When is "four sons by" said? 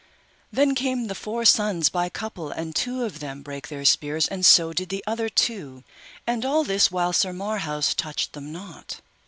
1.13-2.09